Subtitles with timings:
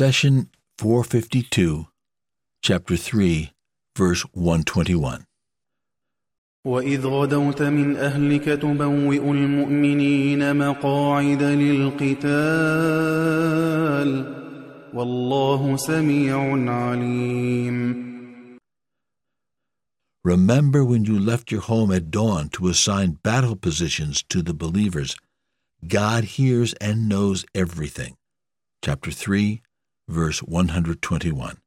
[0.00, 0.48] Session
[0.78, 1.86] 452,
[2.62, 3.52] Chapter 3,
[3.96, 5.24] verse 121.
[6.66, 12.26] وإذ غدوت من أهلك تبوئ المؤمنين مقاعد للقتال
[14.94, 16.38] والله سميع
[16.72, 18.06] عليم
[20.24, 25.14] Remember when you left your home at dawn to assign battle positions to the believers.
[25.86, 28.16] God hears and knows everything.
[28.84, 29.62] Chapter 3,
[30.11, 31.57] verse 121.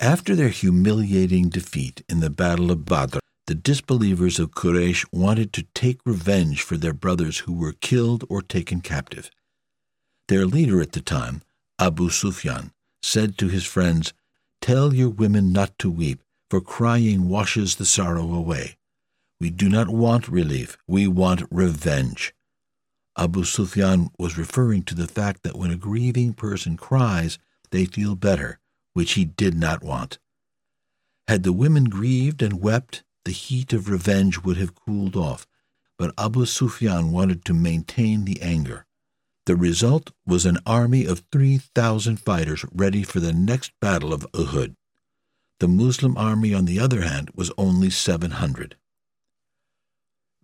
[0.00, 5.66] After their humiliating defeat in the Battle of Badr, the disbelievers of Quraysh wanted to
[5.74, 9.30] take revenge for their brothers who were killed or taken captive.
[10.28, 11.42] Their leader at the time,
[11.78, 14.14] Abu Sufyan, said to his friends,
[14.60, 18.76] Tell your women not to weep, for crying washes the sorrow away.
[19.40, 22.33] We do not want relief, we want revenge.
[23.16, 27.38] Abu Sufyan was referring to the fact that when a grieving person cries,
[27.70, 28.58] they feel better,
[28.92, 30.18] which he did not want.
[31.28, 35.46] Had the women grieved and wept, the heat of revenge would have cooled off,
[35.96, 38.84] but Abu Sufyan wanted to maintain the anger.
[39.46, 44.74] The result was an army of 3,000 fighters ready for the next battle of Uhud.
[45.60, 48.76] The Muslim army, on the other hand, was only 700.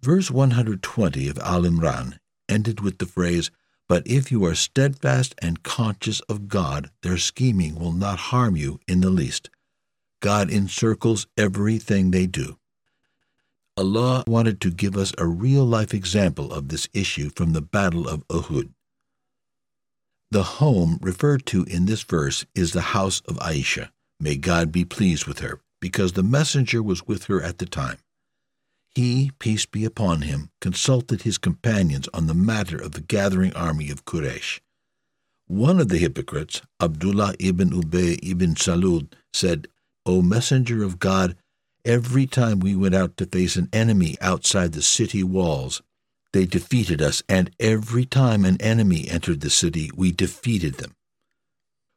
[0.00, 2.19] Verse 120 of Al Imran
[2.51, 3.51] ended with the phrase,
[3.89, 8.81] But if you are steadfast and conscious of God, their scheming will not harm you
[8.87, 9.51] in the least.
[10.20, 12.59] God encircles everything they do.
[13.77, 18.06] Allah wanted to give us a real life example of this issue from the Battle
[18.06, 18.75] of Uhud.
[20.31, 23.91] The home referred to in this verse is the house of Aisha.
[24.21, 27.98] May God be pleased with her, because the messenger was with her at the time.
[28.94, 33.91] He, peace be upon him, consulted his companions on the matter of the gathering army
[33.91, 34.60] of Quraysh.
[35.47, 39.69] One of the hypocrites, Abdullah ibn Ubay ibn Salul, said,
[40.06, 41.36] O messenger of God,
[41.84, 45.82] every time we went out to face an enemy outside the city walls,
[46.32, 50.94] they defeated us, and every time an enemy entered the city, we defeated them.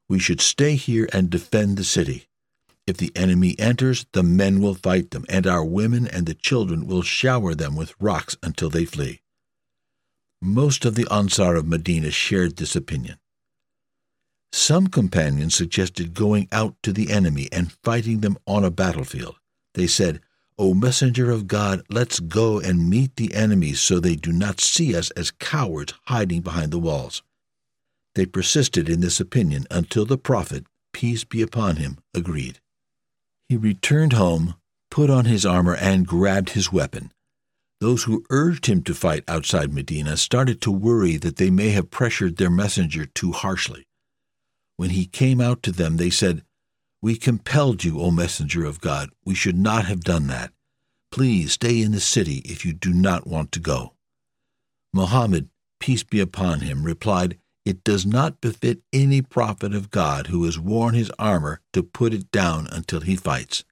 [0.09, 2.27] We should stay here and defend the city.
[2.85, 6.85] If the enemy enters, the men will fight them, and our women and the children
[6.85, 9.21] will shower them with rocks until they flee.
[10.41, 13.19] Most of the Ansar of Medina shared this opinion.
[14.51, 19.37] Some companions suggested going out to the enemy and fighting them on a battlefield.
[19.73, 20.19] They said,
[20.59, 24.95] O messenger of God, let's go and meet the enemies so they do not see
[24.95, 27.23] us as cowards hiding behind the walls.
[28.13, 32.59] They persisted in this opinion until the Prophet, peace be upon him, agreed.
[33.49, 34.55] He returned home,
[34.89, 37.11] put on his armor, and grabbed his weapon.
[37.79, 41.91] Those who urged him to fight outside Medina started to worry that they may have
[41.91, 43.85] pressured their messenger too harshly.
[44.77, 46.43] When he came out to them, they said,
[47.01, 49.09] We compelled you, O messenger of God.
[49.25, 50.53] We should not have done that.
[51.11, 53.93] Please stay in the city if you do not want to go.
[54.93, 55.49] Muhammad,
[55.79, 60.59] peace be upon him, replied, It does not befit any prophet of God who has
[60.59, 63.63] worn his armor to put it down until he fights.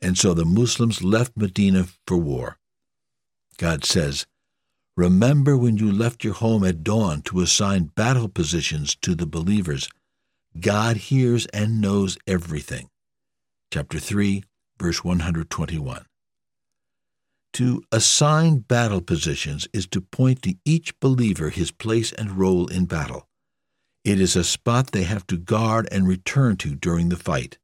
[0.00, 2.58] And so the Muslims left Medina for war.
[3.58, 4.26] God says,
[4.96, 9.88] Remember when you left your home at dawn to assign battle positions to the believers.
[10.58, 12.88] God hears and knows everything.
[13.72, 14.42] Chapter 3,
[14.78, 16.06] verse 121.
[17.54, 22.86] To assign battle positions is to point to each believer his place and role in
[22.86, 23.26] battle.
[24.04, 27.58] It is a spot they have to guard and return to during the fight.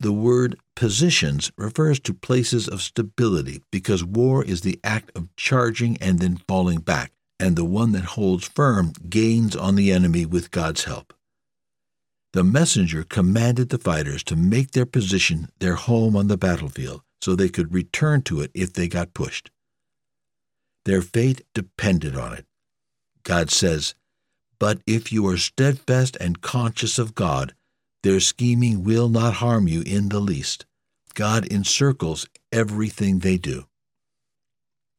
[0.00, 5.96] The word positions refers to places of stability because war is the act of charging
[5.98, 10.50] and then falling back, and the one that holds firm gains on the enemy with
[10.50, 11.14] God's help.
[12.32, 17.34] The messenger commanded the fighters to make their position their home on the battlefield so
[17.34, 19.50] they could return to it if they got pushed.
[20.84, 22.46] Their fate depended on it.
[23.24, 23.94] God says,
[24.58, 27.54] But if you are steadfast and conscious of God,
[28.02, 30.64] their scheming will not harm you in the least.
[31.14, 33.66] God encircles everything they do.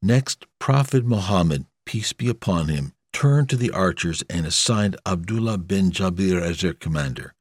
[0.01, 5.91] Next, Prophet Muhammad, peace be upon him, turned to the archers and assigned Abdullah bin
[5.91, 7.33] Jabir as their commander.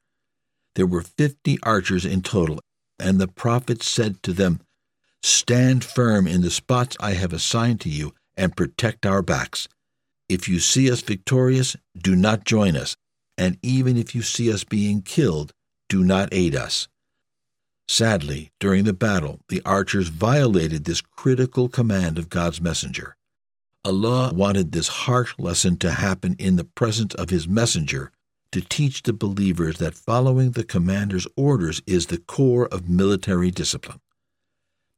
[0.76, 2.60] There were fifty archers in total,
[2.98, 4.60] and the Prophet said to them,
[5.22, 9.68] Stand firm in the spots I have assigned to you and protect our backs.
[10.28, 12.96] If you see us victorious, do not join us,
[13.38, 15.52] and even if you see us being killed,
[15.88, 16.88] do not aid us.
[17.88, 23.16] Sadly, during the battle, the archers violated this critical command of God's messenger.
[23.84, 28.10] Allah wanted this harsh lesson to happen in the presence of His messenger
[28.50, 34.00] to teach the believers that following the commander's orders is the core of military discipline.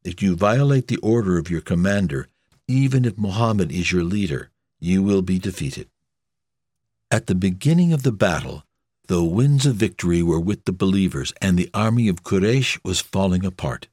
[0.08, 2.28] If you violate the order of your commander,
[2.66, 4.50] even if Muhammad is your leader,
[4.80, 5.90] you will be defeated.
[7.10, 8.64] At the beginning of the battle,
[9.06, 13.44] the winds of victory were with the believers, and the army of Quraysh was falling
[13.44, 13.88] apart.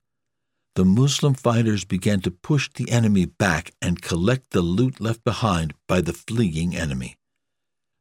[0.76, 5.74] The Muslim fighters began to push the enemy back and collect the loot left behind
[5.86, 7.18] by the fleeing enemy.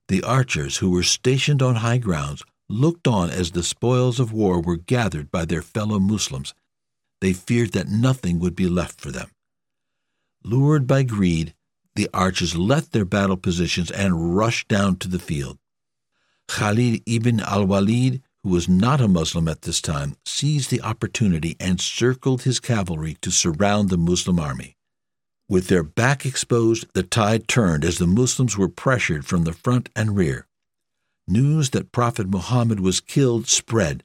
[0.06, 4.60] The archers who were stationed on high grounds looked on as the spoils of war
[4.60, 6.54] were gathered by their fellow Muslims.
[7.20, 9.30] They feared that nothing would be left for them.
[10.42, 11.54] Lured by greed,
[11.94, 15.58] the archers left their battle positions and rushed down to the field.
[16.48, 21.56] Khalid ibn al Walid, who was not a Muslim at this time, seized the opportunity
[21.58, 24.76] and circled his cavalry to surround the Muslim army.
[25.48, 29.88] With their back exposed, the tide turned as the Muslims were pressured from the front
[29.94, 30.46] and rear.
[31.28, 34.04] News that Prophet Muhammad was killed spread.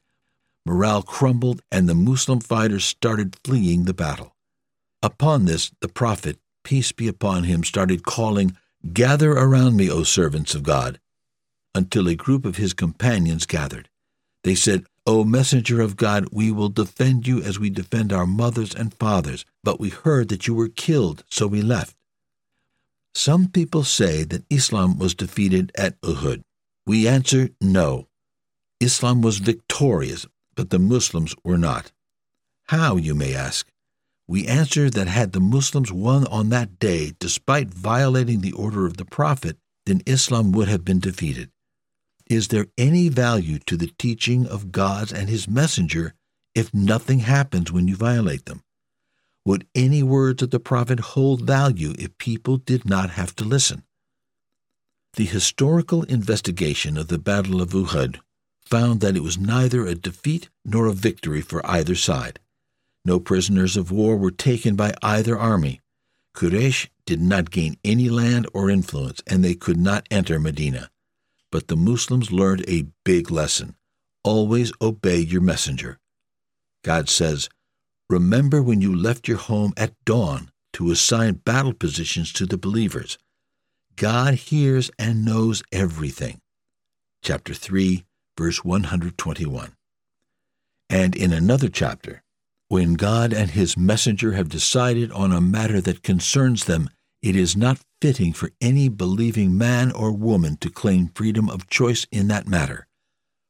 [0.65, 4.35] Morale crumbled, and the Muslim fighters started fleeing the battle.
[5.01, 8.56] Upon this, the Prophet, peace be upon him, started calling,
[8.94, 11.00] Gather around me, O servants of God,
[11.73, 13.89] until a group of his companions gathered.
[14.44, 18.75] They said, O messenger of God, we will defend you as we defend our mothers
[18.75, 21.95] and fathers, but we heard that you were killed, so we left.
[23.15, 26.44] Some people say that Islam was defeated at Uhud.
[26.85, 28.07] We answer no.
[28.79, 30.25] Islam was victorious,
[30.59, 31.94] but the Muslims were not.
[32.65, 33.71] How, you may ask?
[34.27, 38.97] We answer that had the Muslims won on that day, despite violating the order of
[38.97, 41.50] the Prophet, then Islam would have been defeated.
[42.29, 46.13] Is there any value to the teaching of God and His messenger
[46.53, 48.62] if nothing happens when you violate them?
[49.45, 53.83] Would any words of the Prophet hold value if people did not have to listen?
[55.13, 58.19] The historical investigation of the Battle of Uhud
[58.69, 62.39] found that it was neither a defeat nor a victory for either side.
[63.04, 65.81] No prisoners of war were taken by either army.
[66.36, 70.89] Quraysh did not gain any land or influence, and they could not enter Medina.
[71.51, 73.75] But the Muslims learned a big lesson
[74.24, 75.98] always obey your messenger.
[76.83, 77.50] God says,
[78.10, 83.18] Remember when you left your home at dawn to assign battle positions to the believers.
[83.95, 86.39] God hears and knows everything.
[87.22, 88.06] Chapter 3,
[88.39, 89.75] verse 121.
[90.89, 92.24] And in another chapter,
[92.69, 96.89] when God and His messenger have decided on a matter that concerns them,
[97.21, 102.07] it is not fitting for any believing man or woman to claim freedom of choice
[102.13, 102.88] in that matter.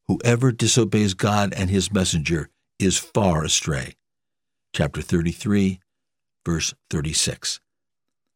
[0.08, 2.50] Whoever disobeys God and his messenger
[2.80, 3.94] is far astray.
[4.74, 5.82] Chapter 33,
[6.44, 7.60] verse 36.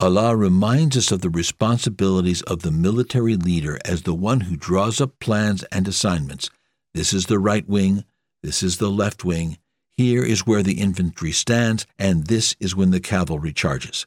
[0.03, 4.99] Allah reminds us of the responsibilities of the military leader as the one who draws
[4.99, 6.49] up plans and assignments.
[6.93, 8.03] This is the right wing,
[8.41, 9.59] this is the left wing,
[9.95, 14.05] here is where the infantry stands, and this is when the cavalry charges.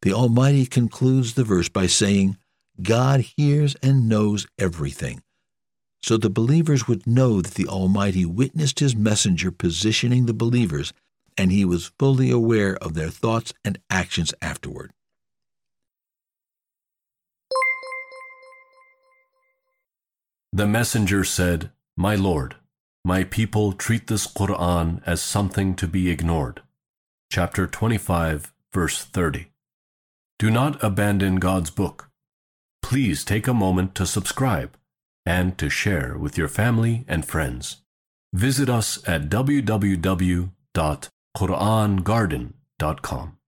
[0.00, 2.38] The Almighty concludes the verse by saying,
[2.80, 5.22] God hears and knows everything.
[6.02, 10.94] So the believers would know that the Almighty witnessed His messenger positioning the believers,
[11.36, 14.92] and He was fully aware of their thoughts and actions afterward.
[20.52, 22.54] The messenger said, My Lord,
[23.04, 26.62] my people treat this Quran as something to be ignored.
[27.30, 29.48] Chapter 25, verse 30.
[30.38, 32.08] Do not abandon God's book.
[32.82, 34.76] Please take a moment to subscribe
[35.26, 37.78] and to share with your family and friends.
[38.32, 39.28] Visit us at
[41.38, 43.43] www.qurangarden.com.